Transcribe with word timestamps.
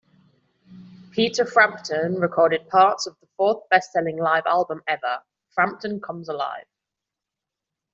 Peter 1.11 1.45
Frampton 1.45 2.15
recorded 2.15 2.67
parts 2.69 3.05
of 3.05 3.15
the 3.21 3.27
fourth 3.37 3.69
best-selling 3.69 4.17
live 4.17 4.47
album 4.47 4.81
ever, 4.87 5.19
Frampton 5.53 6.01
Comes 6.01 6.27
Alive! 6.27 6.65